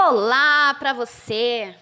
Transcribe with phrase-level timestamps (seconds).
[0.00, 1.74] Olá para você!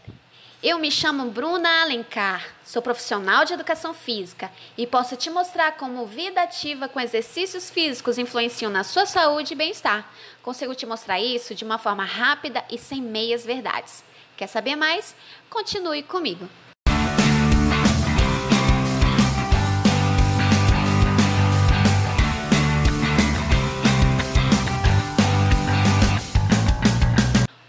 [0.63, 6.07] Eu me chamo Bruna Alencar, sou profissional de educação física e posso te mostrar como
[6.07, 10.11] vida ativa com exercícios físicos influenciam na sua saúde e bem-estar.
[10.43, 14.03] Consigo te mostrar isso de uma forma rápida e sem meias verdades.
[14.35, 15.15] Quer saber mais?
[15.51, 16.49] Continue comigo.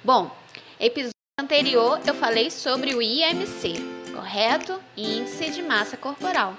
[0.08, 0.32] Bom,
[0.80, 3.74] episódio anterior eu falei sobre o IMC,
[4.16, 4.80] correto?
[4.96, 6.56] Índice de Massa Corporal.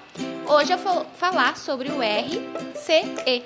[0.47, 3.43] Hoje eu vou falar sobre o RCE.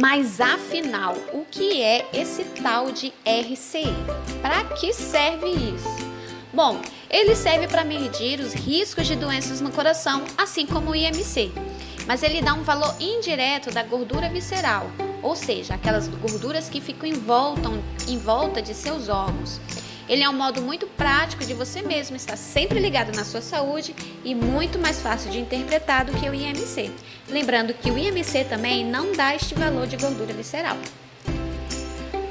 [0.00, 3.94] Mas afinal, o que é esse tal de RCE?
[4.42, 6.08] Para que serve isso?
[6.52, 11.52] Bom, ele serve para medir os riscos de doenças no coração, assim como o IMC
[12.08, 14.90] mas ele dá um valor indireto da gordura visceral,
[15.22, 17.68] ou seja, aquelas gorduras que ficam em volta,
[18.06, 19.60] em volta de seus órgãos.
[20.08, 23.94] Ele é um modo muito prático de você mesmo estar sempre ligado na sua saúde
[24.24, 26.90] e muito mais fácil de interpretar do que o IMC.
[27.28, 30.78] Lembrando que o IMC também não dá este valor de gordura visceral.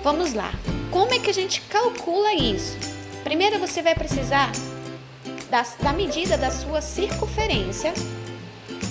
[0.04, 0.52] Vamos lá.
[0.89, 2.76] Como é que a gente calcula isso?
[3.23, 4.52] Primeiro você vai precisar
[5.52, 7.94] da, da medida da sua circunferência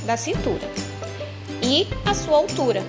[0.04, 0.70] da cintura
[1.62, 2.84] e a sua altura.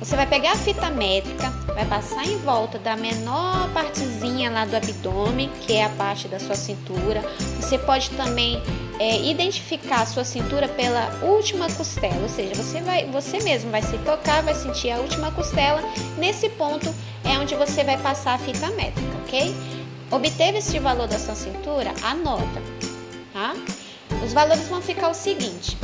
[0.00, 4.74] Você vai pegar a fita métrica, vai passar em volta da menor partezinha lá do
[4.74, 7.20] abdômen, que é a parte da sua cintura.
[7.60, 8.62] Você pode também
[8.98, 13.82] é, identificar a sua cintura pela última costela, ou seja, você vai, você mesmo vai
[13.82, 15.82] se tocar, vai sentir a última costela.
[16.16, 16.92] Nesse ponto
[17.22, 19.54] é onde você vai passar a fita métrica, ok?
[20.10, 21.92] Obteve este valor da sua cintura?
[22.02, 22.62] Anota,
[23.34, 23.54] tá?
[24.24, 25.76] Os valores vão ficar o seguinte: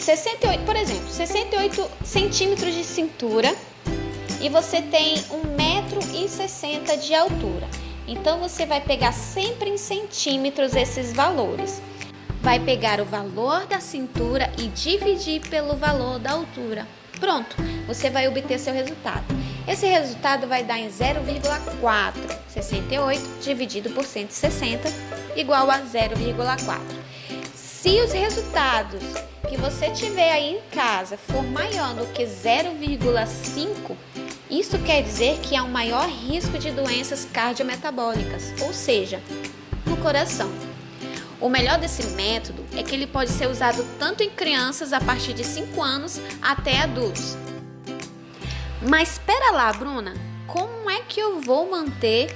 [0.00, 3.54] 68, por exemplo, 68 centímetros de cintura
[4.40, 7.68] e você tem 1,60m de altura.
[8.08, 11.80] Então você vai pegar sempre em centímetros esses valores.
[12.40, 16.88] Vai pegar o valor da cintura e dividir pelo valor da altura.
[17.20, 17.54] Pronto,
[17.86, 19.24] você vai obter seu resultado.
[19.68, 22.14] Esse resultado vai dar em 0,4.
[22.48, 24.88] 68 dividido por 160
[25.36, 26.80] igual a 0,4.
[27.54, 29.02] Se os resultados
[29.50, 33.96] que você tiver aí em casa for maior do que 0,5,
[34.48, 39.20] isso quer dizer que há um maior risco de doenças cardiometabólicas, ou seja,
[39.84, 40.48] no coração.
[41.40, 45.32] O melhor desse método é que ele pode ser usado tanto em crianças a partir
[45.32, 47.36] de 5 anos até adultos.
[48.88, 50.14] Mas espera lá, Bruna,
[50.46, 52.32] como é que eu vou manter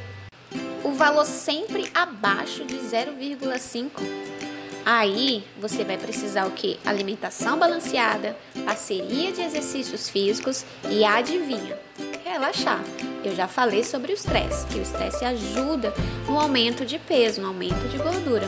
[0.83, 4.54] o valor sempre abaixo de 0,5?
[4.85, 6.79] Aí você vai precisar o que?
[6.85, 8.37] Alimentação balanceada,
[8.67, 11.79] parceria de exercícios físicos e adivinha,
[12.23, 12.83] relaxar.
[13.25, 15.95] Eu já falei sobre o estresse, que o estresse ajuda
[16.29, 18.47] no aumento de peso, no aumento de gordura,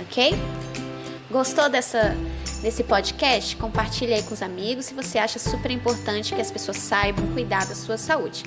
[0.00, 0.34] ok?
[1.28, 2.16] Gostou dessa
[2.62, 3.56] desse podcast?
[3.56, 7.66] Compartilhe aí com os amigos se você acha super importante que as pessoas saibam cuidar
[7.66, 8.44] da sua saúde.